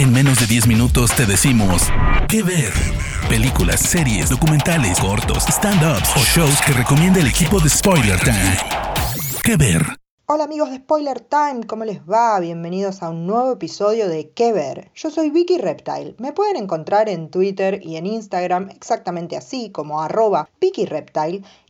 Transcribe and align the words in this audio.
En 0.00 0.10
menos 0.14 0.40
de 0.40 0.46
10 0.46 0.66
minutos 0.66 1.14
te 1.14 1.26
decimos 1.26 1.82
qué 2.26 2.42
ver. 2.42 2.72
Películas, 3.28 3.80
series, 3.80 4.30
documentales, 4.30 4.98
cortos, 4.98 5.44
stand-ups 5.46 6.16
o 6.16 6.20
shows 6.20 6.58
que 6.62 6.72
recomienda 6.72 7.20
el 7.20 7.26
equipo 7.26 7.60
de 7.60 7.68
Spoiler 7.68 8.18
Time. 8.18 8.56
¿Qué 9.44 9.58
ver? 9.58 9.82
Hola 10.24 10.44
amigos 10.44 10.70
de 10.70 10.78
Spoiler 10.78 11.20
Time, 11.20 11.66
¿cómo 11.66 11.84
les 11.84 12.00
va? 12.00 12.40
Bienvenidos 12.40 13.02
a 13.02 13.10
un 13.10 13.26
nuevo 13.26 13.52
episodio 13.52 14.08
de 14.08 14.30
¿Qué 14.30 14.54
ver? 14.54 14.90
Yo 14.94 15.10
soy 15.10 15.28
Vicky 15.28 15.58
Reptile. 15.58 16.14
Me 16.16 16.32
pueden 16.32 16.56
encontrar 16.56 17.10
en 17.10 17.28
Twitter 17.30 17.78
y 17.84 17.96
en 17.96 18.06
Instagram 18.06 18.70
exactamente 18.70 19.36
así 19.36 19.68
como 19.68 20.00
arroba 20.00 20.48
Vicky. 20.62 20.88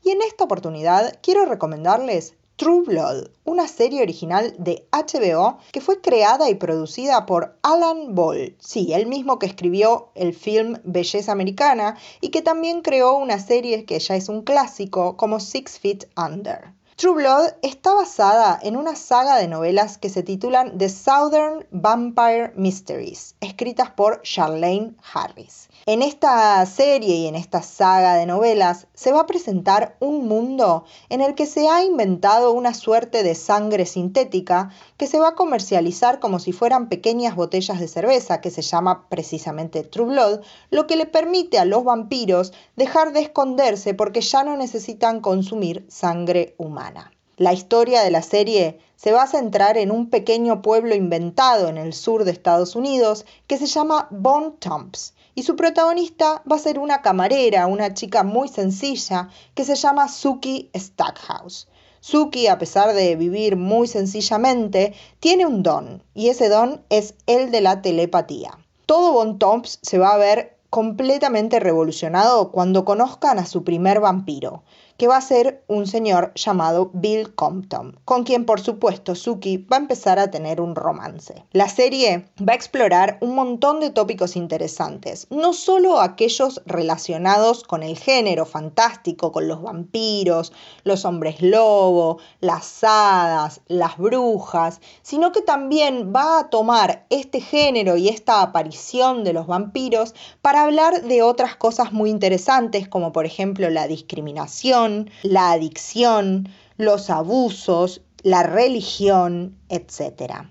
Y 0.04 0.10
en 0.10 0.22
esta 0.22 0.44
oportunidad 0.44 1.18
quiero 1.20 1.46
recomendarles 1.46 2.34
True 2.60 2.82
Blood, 2.82 3.30
una 3.46 3.66
serie 3.66 4.02
original 4.02 4.54
de 4.58 4.86
HBO 4.92 5.56
que 5.72 5.80
fue 5.80 6.02
creada 6.02 6.50
y 6.50 6.56
producida 6.56 7.24
por 7.24 7.56
Alan 7.62 8.14
Ball, 8.14 8.54
sí, 8.58 8.92
el 8.92 9.06
mismo 9.06 9.38
que 9.38 9.46
escribió 9.46 10.10
el 10.14 10.34
film 10.34 10.76
Belleza 10.84 11.32
Americana 11.32 11.96
y 12.20 12.28
que 12.28 12.42
también 12.42 12.82
creó 12.82 13.16
una 13.16 13.38
serie 13.38 13.86
que 13.86 13.98
ya 13.98 14.14
es 14.14 14.28
un 14.28 14.42
clásico 14.42 15.16
como 15.16 15.40
Six 15.40 15.78
Feet 15.78 16.04
Under. 16.18 16.74
True 17.00 17.14
Blood 17.14 17.52
está 17.62 17.94
basada 17.94 18.58
en 18.62 18.76
una 18.76 18.94
saga 18.94 19.36
de 19.36 19.48
novelas 19.48 19.96
que 19.96 20.10
se 20.10 20.22
titulan 20.22 20.76
The 20.76 20.90
Southern 20.90 21.66
Vampire 21.70 22.52
Mysteries, 22.56 23.36
escritas 23.40 23.88
por 23.88 24.20
Charlene 24.20 24.92
Harris. 25.14 25.70
En 25.86 26.02
esta 26.02 26.66
serie 26.66 27.16
y 27.16 27.26
en 27.26 27.36
esta 27.36 27.62
saga 27.62 28.16
de 28.16 28.26
novelas 28.26 28.86
se 28.92 29.12
va 29.12 29.20
a 29.20 29.26
presentar 29.26 29.96
un 29.98 30.28
mundo 30.28 30.84
en 31.08 31.22
el 31.22 31.34
que 31.34 31.46
se 31.46 31.70
ha 31.70 31.82
inventado 31.82 32.52
una 32.52 32.74
suerte 32.74 33.22
de 33.22 33.34
sangre 33.34 33.86
sintética 33.86 34.68
que 34.98 35.06
se 35.06 35.18
va 35.18 35.28
a 35.28 35.34
comercializar 35.34 36.20
como 36.20 36.38
si 36.38 36.52
fueran 36.52 36.90
pequeñas 36.90 37.34
botellas 37.34 37.80
de 37.80 37.88
cerveza, 37.88 38.42
que 38.42 38.50
se 38.50 38.60
llama 38.60 39.08
precisamente 39.08 39.84
True 39.84 40.08
Blood, 40.08 40.40
lo 40.68 40.86
que 40.86 40.96
le 40.96 41.06
permite 41.06 41.58
a 41.58 41.64
los 41.64 41.82
vampiros 41.82 42.52
dejar 42.76 43.14
de 43.14 43.20
esconderse 43.20 43.94
porque 43.94 44.20
ya 44.20 44.44
no 44.44 44.58
necesitan 44.58 45.20
consumir 45.20 45.86
sangre 45.88 46.54
humana. 46.58 46.89
La 47.36 47.52
historia 47.52 48.02
de 48.02 48.10
la 48.10 48.22
serie 48.22 48.80
se 48.96 49.12
va 49.12 49.22
a 49.22 49.26
centrar 49.26 49.78
en 49.78 49.90
un 49.90 50.10
pequeño 50.10 50.60
pueblo 50.62 50.94
inventado 50.94 51.68
en 51.68 51.78
el 51.78 51.94
sur 51.94 52.24
de 52.24 52.32
Estados 52.32 52.76
Unidos 52.76 53.24
que 53.46 53.56
se 53.56 53.66
llama 53.66 54.08
Bon 54.10 54.56
Tomps 54.58 55.14
y 55.34 55.42
su 55.42 55.56
protagonista 55.56 56.42
va 56.50 56.56
a 56.56 56.58
ser 56.58 56.78
una 56.78 57.02
camarera, 57.02 57.66
una 57.66 57.94
chica 57.94 58.24
muy 58.24 58.48
sencilla 58.48 59.30
que 59.54 59.64
se 59.64 59.74
llama 59.74 60.08
Suki 60.08 60.70
Stackhouse. 60.76 61.68
Suki, 62.00 62.46
a 62.46 62.58
pesar 62.58 62.94
de 62.94 63.16
vivir 63.16 63.56
muy 63.56 63.86
sencillamente, 63.86 64.94
tiene 65.18 65.46
un 65.46 65.62
don 65.62 66.02
y 66.14 66.28
ese 66.28 66.48
don 66.48 66.82
es 66.88 67.14
el 67.26 67.50
de 67.50 67.60
la 67.60 67.82
telepatía. 67.82 68.58
Todo 68.86 69.12
Bon 69.12 69.38
Tomps 69.38 69.78
se 69.82 69.98
va 69.98 70.10
a 70.10 70.18
ver 70.18 70.58
completamente 70.70 71.58
revolucionado 71.58 72.50
cuando 72.52 72.84
conozcan 72.84 73.38
a 73.38 73.46
su 73.46 73.64
primer 73.64 74.00
vampiro, 74.00 74.62
que 75.00 75.08
va 75.08 75.16
a 75.16 75.22
ser 75.22 75.64
un 75.66 75.86
señor 75.86 76.30
llamado 76.34 76.90
Bill 76.92 77.34
Compton, 77.34 77.98
con 78.04 78.22
quien 78.22 78.44
por 78.44 78.60
supuesto 78.60 79.14
Suki 79.14 79.56
va 79.56 79.78
a 79.78 79.80
empezar 79.80 80.18
a 80.18 80.30
tener 80.30 80.60
un 80.60 80.74
romance. 80.74 81.42
La 81.52 81.70
serie 81.70 82.26
va 82.38 82.52
a 82.52 82.56
explorar 82.56 83.16
un 83.22 83.34
montón 83.34 83.80
de 83.80 83.88
tópicos 83.88 84.36
interesantes, 84.36 85.26
no 85.30 85.54
solo 85.54 86.02
aquellos 86.02 86.60
relacionados 86.66 87.64
con 87.64 87.82
el 87.82 87.96
género 87.96 88.44
fantástico, 88.44 89.32
con 89.32 89.48
los 89.48 89.62
vampiros, 89.62 90.52
los 90.84 91.06
hombres 91.06 91.40
lobo, 91.40 92.18
las 92.42 92.84
hadas, 92.84 93.62
las 93.68 93.96
brujas, 93.96 94.82
sino 95.00 95.32
que 95.32 95.40
también 95.40 96.12
va 96.14 96.40
a 96.40 96.50
tomar 96.50 97.06
este 97.08 97.40
género 97.40 97.96
y 97.96 98.10
esta 98.10 98.42
aparición 98.42 99.24
de 99.24 99.32
los 99.32 99.46
vampiros 99.46 100.14
para 100.42 100.64
hablar 100.64 101.04
de 101.04 101.22
otras 101.22 101.56
cosas 101.56 101.90
muy 101.90 102.10
interesantes, 102.10 102.86
como 102.86 103.14
por 103.14 103.24
ejemplo 103.24 103.70
la 103.70 103.86
discriminación, 103.86 104.89
la 105.22 105.52
adicción, 105.52 106.48
los 106.76 107.10
abusos, 107.10 108.02
la 108.22 108.42
religión, 108.42 109.58
etc. 109.68 110.46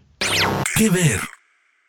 ¿Qué 0.76 0.90
ver? 0.90 1.20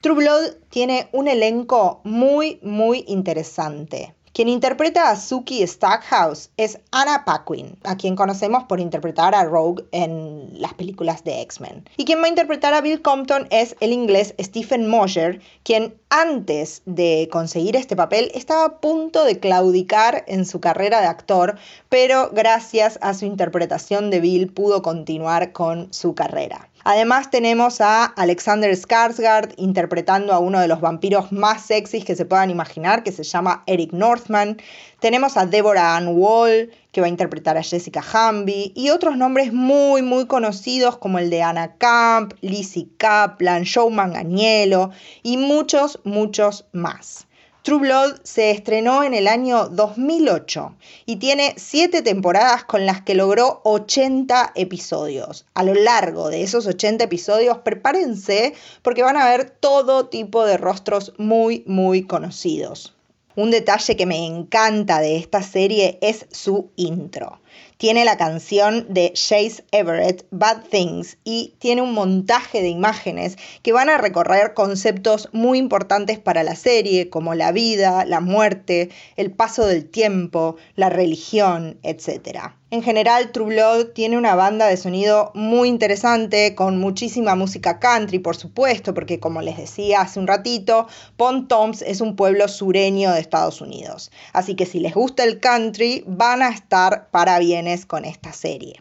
True 0.03 0.17
Blood 0.17 0.55
tiene 0.71 1.09
un 1.13 1.29
elenco 1.29 2.01
muy, 2.05 2.59
muy 2.63 3.05
interesante. 3.07 4.15
Quien 4.33 4.47
interpreta 4.49 5.11
a 5.11 5.17
Suki 5.17 5.67
Stackhouse 5.67 6.51
es 6.57 6.79
Anna 6.93 7.25
Paquin, 7.25 7.77
a 7.83 7.97
quien 7.97 8.15
conocemos 8.15 8.63
por 8.63 8.79
interpretar 8.79 9.35
a 9.35 9.43
Rogue 9.43 9.85
en 9.91 10.51
las 10.53 10.73
películas 10.75 11.25
de 11.25 11.41
X-Men. 11.41 11.89
Y 11.97 12.05
quien 12.05 12.21
va 12.21 12.27
a 12.27 12.29
interpretar 12.29 12.73
a 12.73 12.81
Bill 12.81 13.03
Compton 13.03 13.49
es 13.51 13.75
el 13.81 13.93
inglés 13.93 14.37
Stephen 14.39 14.89
Mosher, 14.89 15.41
quien 15.65 15.97
antes 16.11 16.83
de 16.87 17.29
conseguir 17.33 17.75
este 17.75 17.97
papel 17.97 18.31
estaba 18.33 18.65
a 18.67 18.81
punto 18.81 19.25
de 19.25 19.41
claudicar 19.41 20.25
en 20.29 20.47
su 20.47 20.61
carrera 20.61 21.01
de 21.01 21.09
actor, 21.09 21.59
pero 21.89 22.31
gracias 22.33 23.01
a 23.03 23.15
su 23.15 23.25
interpretación 23.25 24.11
de 24.11 24.21
Bill 24.21 24.53
pudo 24.53 24.81
continuar 24.81 25.51
con 25.51 25.93
su 25.93 26.15
carrera. 26.15 26.70
Además 26.85 27.31
tenemos 27.31 27.81
a 27.81 28.05
Alexander 28.05 28.71
Skarsgård 28.71 29.53
interpretando 29.57 30.33
a 30.33 30.39
uno 30.39 30.61
de 30.61 30.69
los 30.69 30.81
vampiros 30.81 31.31
más 31.31 31.63
sexys 31.63 32.05
que 32.05 32.17
se 32.17 32.25
puedan 32.25 32.51
imaginar, 32.51 33.03
que 33.03 33.13
se 33.13 33.23
llama 33.23 33.63
Eric 33.67 33.93
Northman. 33.93 34.57
Tenemos 34.99 35.37
a 35.37 35.47
Deborah 35.47 35.97
Ann 35.97 36.09
Wall, 36.09 36.71
que 36.93 37.01
va 37.01 37.07
a 37.07 37.11
interpretar 37.11 37.57
a 37.57 37.63
Jessica 37.63 38.03
Hamby, 38.13 38.73
y 38.75 38.91
otros 38.91 39.17
nombres 39.17 39.53
muy, 39.53 40.03
muy 40.03 40.27
conocidos 40.27 40.97
como 40.97 41.19
el 41.19 41.31
de 41.31 41.43
Anna 41.43 41.77
Camp, 41.77 42.33
Lizzie 42.41 42.89
Kaplan, 42.97 43.65
Joe 43.67 43.91
Manganiello 43.91 44.91
y 45.23 45.37
muchos, 45.37 46.01
muchos 46.05 46.67
más. 46.73 47.27
True 47.63 47.81
Blood 47.81 48.21
se 48.23 48.51
estrenó 48.51 49.05
en 49.05 49.13
el 49.13 49.29
año 49.29 49.69
2008 49.69 50.77
y 51.05 51.17
tiene 51.17 51.53
7 51.59 52.01
temporadas 52.01 52.65
con 52.65 52.87
las 52.87 53.03
que 53.03 53.15
logró 53.15 53.61
80 53.65 54.53
episodios. 54.55 55.45
A 55.53 55.63
lo 55.63 55.75
largo 55.75 56.31
de 56.31 56.43
esos 56.43 56.67
80 56.67 57.05
episodios, 57.05 57.59
prepárense 57.59 58.55
porque 58.81 59.03
van 59.03 59.19
a 59.19 59.29
ver 59.29 59.51
todo 59.51 60.09
tipo 60.09 60.47
de 60.47 60.57
rostros 60.57 61.13
muy, 61.19 61.63
muy 61.67 62.05
conocidos. 62.05 62.95
Un 63.37 63.51
detalle 63.51 63.95
que 63.95 64.07
me 64.07 64.27
encanta 64.27 65.01
de 65.01 65.19
esta 65.19 65.43
serie 65.43 65.99
es 66.01 66.27
su 66.31 66.71
intro 66.77 67.41
tiene 67.81 68.05
la 68.05 68.19
canción 68.19 68.85
de 68.91 69.11
Chase 69.15 69.65
Everett, 69.73 70.27
Bad 70.31 70.65
Things, 70.71 71.17
y 71.25 71.55
tiene 71.61 71.81
un 71.81 71.95
montaje 71.95 72.61
de 72.61 72.69
imágenes 72.69 73.39
que 73.63 73.73
van 73.73 73.89
a 73.89 73.97
recorrer 73.97 74.53
conceptos 74.53 75.31
muy 75.33 75.57
importantes 75.57 76.19
para 76.19 76.43
la 76.43 76.57
serie, 76.57 77.09
como 77.09 77.35
la 77.35 77.53
vida, 77.53 78.05
la 78.05 78.21
muerte, 78.21 78.91
el 79.17 79.31
paso 79.31 79.65
del 79.65 79.89
tiempo, 79.89 80.57
la 80.77 80.91
religión, 80.91 81.79
etc. 81.83 82.51
En 82.73 82.83
general, 82.83 83.33
True 83.33 83.87
tiene 83.95 84.17
una 84.17 84.37
banda 84.37 84.69
de 84.69 84.77
sonido 84.77 85.33
muy 85.35 85.69
interesante, 85.69 86.55
con 86.55 86.79
muchísima 86.79 87.35
música 87.35 87.81
country, 87.81 88.21
por 88.21 88.37
supuesto, 88.37 88.95
porque 88.95 89.19
como 89.19 89.43
les 89.43 89.57
decía 89.57 90.03
hace 90.03 90.21
un 90.21 90.29
ratito, 90.29 90.87
Pont 91.17 91.49
Toms 91.49 91.83
es 91.83 92.01
un 92.01 92.15
pueblo 92.15 92.47
sureño 92.47 93.11
de 93.11 93.19
Estados 93.19 93.61
Unidos. 93.61 94.13
Así 94.33 94.55
que 94.55 94.67
si 94.67 94.79
les 94.79 94.95
gusta 94.95 95.25
el 95.25 95.41
country, 95.41 96.05
van 96.07 96.43
a 96.43 96.51
estar 96.51 97.11
para 97.11 97.41
bienes 97.41 97.70
con 97.87 98.05
esta 98.05 98.33
serie. 98.33 98.81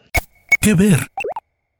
¿Qué 0.60 0.74
ver? 0.74 1.10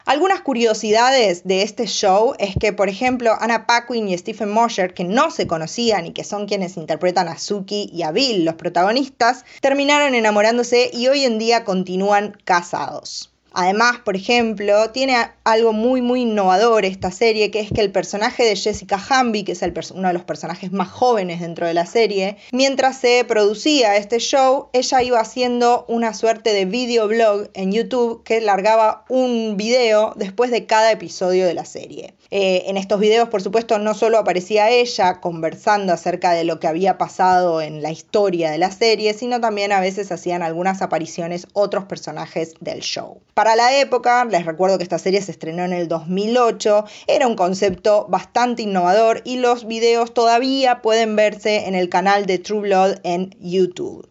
Algunas 0.06 0.40
curiosidades 0.40 1.44
de 1.44 1.62
este 1.62 1.86
show 1.86 2.34
es 2.38 2.56
que, 2.58 2.72
por 2.72 2.88
ejemplo, 2.88 3.32
Anna 3.38 3.66
Paquin 3.66 4.08
y 4.08 4.16
Stephen 4.18 4.50
Mosher, 4.50 4.94
que 4.94 5.04
no 5.04 5.30
se 5.30 5.46
conocían 5.46 6.06
y 6.06 6.12
que 6.12 6.24
son 6.24 6.46
quienes 6.46 6.76
interpretan 6.76 7.28
a 7.28 7.38
Suki 7.38 7.90
y 7.92 8.02
a 8.02 8.10
Bill, 8.10 8.44
los 8.44 8.54
protagonistas, 8.54 9.44
terminaron 9.60 10.14
enamorándose 10.14 10.90
y 10.92 11.06
hoy 11.08 11.24
en 11.24 11.38
día 11.38 11.64
continúan 11.64 12.36
casados. 12.44 13.29
Además, 13.52 13.98
por 14.04 14.16
ejemplo, 14.16 14.90
tiene 14.90 15.16
algo 15.44 15.72
muy 15.72 16.02
muy 16.02 16.22
innovador 16.22 16.84
esta 16.84 17.10
serie, 17.10 17.50
que 17.50 17.60
es 17.60 17.70
que 17.70 17.80
el 17.80 17.92
personaje 17.92 18.44
de 18.44 18.56
Jessica 18.56 19.00
Hamby, 19.08 19.44
que 19.44 19.52
es 19.52 19.62
uno 19.92 20.08
de 20.08 20.14
los 20.14 20.24
personajes 20.24 20.72
más 20.72 20.88
jóvenes 20.88 21.40
dentro 21.40 21.66
de 21.66 21.74
la 21.74 21.86
serie, 21.86 22.36
mientras 22.52 22.98
se 22.98 23.24
producía 23.24 23.96
este 23.96 24.18
show, 24.18 24.68
ella 24.72 25.02
iba 25.02 25.20
haciendo 25.20 25.84
una 25.88 26.14
suerte 26.14 26.52
de 26.52 26.64
videoblog 26.64 27.48
en 27.54 27.72
YouTube 27.72 28.22
que 28.24 28.40
largaba 28.40 29.04
un 29.08 29.56
video 29.56 30.12
después 30.16 30.50
de 30.50 30.66
cada 30.66 30.92
episodio 30.92 31.46
de 31.46 31.54
la 31.54 31.64
serie. 31.64 32.14
Eh, 32.30 32.64
en 32.66 32.76
estos 32.76 33.00
videos, 33.00 33.28
por 33.28 33.42
supuesto, 33.42 33.78
no 33.78 33.94
solo 33.94 34.18
aparecía 34.18 34.70
ella 34.70 35.20
conversando 35.20 35.92
acerca 35.92 36.32
de 36.32 36.44
lo 36.44 36.60
que 36.60 36.68
había 36.68 36.98
pasado 36.98 37.60
en 37.60 37.82
la 37.82 37.90
historia 37.90 38.50
de 38.50 38.58
la 38.58 38.70
serie, 38.70 39.14
sino 39.14 39.40
también 39.40 39.72
a 39.72 39.80
veces 39.80 40.12
hacían 40.12 40.42
algunas 40.42 40.82
apariciones 40.82 41.46
otros 41.52 41.84
personajes 41.84 42.54
del 42.60 42.80
show. 42.80 43.20
Para 43.40 43.56
la 43.56 43.80
época, 43.80 44.26
les 44.26 44.44
recuerdo 44.44 44.76
que 44.76 44.82
esta 44.82 44.98
serie 44.98 45.22
se 45.22 45.30
estrenó 45.30 45.64
en 45.64 45.72
el 45.72 45.88
2008, 45.88 46.84
era 47.06 47.26
un 47.26 47.36
concepto 47.36 48.06
bastante 48.10 48.60
innovador 48.60 49.22
y 49.24 49.38
los 49.38 49.66
videos 49.66 50.12
todavía 50.12 50.82
pueden 50.82 51.16
verse 51.16 51.66
en 51.66 51.74
el 51.74 51.88
canal 51.88 52.26
de 52.26 52.38
True 52.38 52.60
Blood 52.60 52.96
en 53.02 53.34
YouTube. 53.40 54.06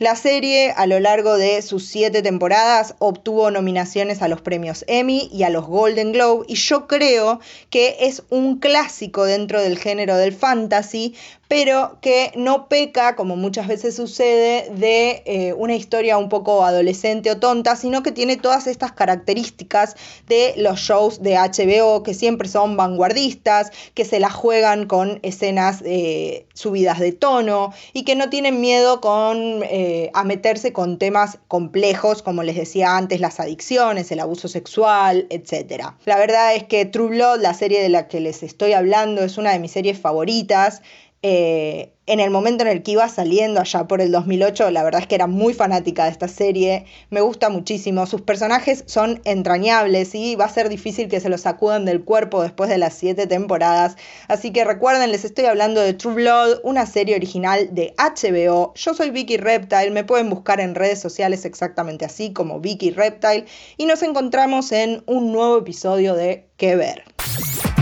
La 0.00 0.14
serie, 0.14 0.70
a 0.76 0.86
lo 0.86 1.00
largo 1.00 1.36
de 1.36 1.60
sus 1.60 1.88
siete 1.88 2.22
temporadas, 2.22 2.94
obtuvo 3.00 3.50
nominaciones 3.50 4.22
a 4.22 4.28
los 4.28 4.40
premios 4.40 4.84
Emmy 4.86 5.28
y 5.32 5.42
a 5.42 5.50
los 5.50 5.66
Golden 5.66 6.12
Globe, 6.12 6.44
y 6.46 6.54
yo 6.54 6.86
creo 6.86 7.40
que 7.68 7.96
es 8.02 8.22
un 8.30 8.60
clásico 8.60 9.24
dentro 9.24 9.60
del 9.60 9.76
género 9.76 10.16
del 10.16 10.32
fantasy, 10.32 11.16
pero 11.48 11.98
que 12.02 12.30
no 12.36 12.68
peca, 12.68 13.16
como 13.16 13.34
muchas 13.34 13.66
veces 13.66 13.96
sucede, 13.96 14.70
de 14.76 15.22
eh, 15.24 15.54
una 15.54 15.74
historia 15.74 16.18
un 16.18 16.28
poco 16.28 16.62
adolescente 16.62 17.30
o 17.30 17.40
tonta, 17.40 17.74
sino 17.74 18.02
que 18.02 18.12
tiene 18.12 18.36
todas 18.36 18.66
estas 18.66 18.92
características 18.92 19.96
de 20.28 20.54
los 20.58 20.78
shows 20.78 21.22
de 21.22 21.36
HBO, 21.36 22.02
que 22.02 22.12
siempre 22.12 22.48
son 22.48 22.76
vanguardistas, 22.76 23.72
que 23.94 24.04
se 24.04 24.20
la 24.20 24.30
juegan 24.30 24.86
con 24.86 25.20
escenas 25.22 25.82
eh, 25.84 26.46
subidas 26.52 27.00
de 27.00 27.12
tono 27.12 27.72
y 27.94 28.04
que 28.04 28.14
no 28.14 28.28
tienen 28.28 28.60
miedo 28.60 29.00
con, 29.00 29.64
eh, 29.90 30.10
a 30.12 30.22
meterse 30.22 30.74
con 30.74 30.98
temas 30.98 31.38
complejos, 31.48 32.22
como 32.22 32.42
les 32.42 32.56
decía 32.56 32.98
antes, 32.98 33.20
las 33.20 33.40
adicciones, 33.40 34.12
el 34.12 34.20
abuso 34.20 34.46
sexual, 34.46 35.26
etc. 35.30 35.94
La 36.04 36.18
verdad 36.18 36.54
es 36.54 36.64
que 36.64 36.84
True 36.84 37.08
Blood, 37.08 37.40
la 37.40 37.54
serie 37.54 37.80
de 37.82 37.88
la 37.88 38.06
que 38.06 38.20
les 38.20 38.42
estoy 38.42 38.74
hablando, 38.74 39.22
es 39.22 39.38
una 39.38 39.50
de 39.50 39.58
mis 39.58 39.72
series 39.72 39.98
favoritas. 39.98 40.82
Eh, 41.22 41.92
en 42.08 42.20
el 42.20 42.30
momento 42.30 42.64
en 42.64 42.70
el 42.70 42.82
que 42.82 42.92
iba 42.92 43.06
saliendo 43.08 43.60
allá 43.60 43.86
por 43.86 44.00
el 44.00 44.10
2008, 44.10 44.70
la 44.70 44.82
verdad 44.82 45.02
es 45.02 45.06
que 45.06 45.14
era 45.14 45.26
muy 45.26 45.52
fanática 45.52 46.04
de 46.04 46.10
esta 46.10 46.26
serie, 46.26 46.86
me 47.10 47.20
gusta 47.20 47.50
muchísimo, 47.50 48.06
sus 48.06 48.22
personajes 48.22 48.84
son 48.86 49.20
entrañables 49.24 50.14
y 50.14 50.34
va 50.34 50.46
a 50.46 50.48
ser 50.48 50.70
difícil 50.70 51.08
que 51.08 51.20
se 51.20 51.28
los 51.28 51.42
sacudan 51.42 51.84
del 51.84 52.02
cuerpo 52.02 52.42
después 52.42 52.70
de 52.70 52.78
las 52.78 52.94
siete 52.94 53.26
temporadas, 53.26 53.96
así 54.28 54.52
que 54.52 54.64
recuerden, 54.64 55.12
les 55.12 55.24
estoy 55.24 55.44
hablando 55.44 55.82
de 55.82 55.92
True 55.92 56.14
Blood, 56.14 56.60
una 56.62 56.86
serie 56.86 57.14
original 57.14 57.68
de 57.72 57.94
HBO, 57.98 58.72
yo 58.74 58.94
soy 58.94 59.10
Vicky 59.10 59.36
Reptile, 59.36 59.90
me 59.90 60.04
pueden 60.04 60.30
buscar 60.30 60.60
en 60.60 60.74
redes 60.74 61.00
sociales 61.00 61.44
exactamente 61.44 62.06
así 62.06 62.32
como 62.32 62.58
Vicky 62.58 62.90
Reptile 62.90 63.44
y 63.76 63.84
nos 63.84 64.02
encontramos 64.02 64.72
en 64.72 65.02
un 65.06 65.30
nuevo 65.30 65.58
episodio 65.58 66.14
de 66.14 66.46
Que 66.56 66.74
Ver. 66.76 67.04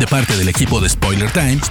De 0.01 0.07
parte 0.09 0.37
del 0.37 0.49
equipo 0.49 0.81
de 0.81 0.89
Spoiler 0.89 1.31
Times, 1.33 1.71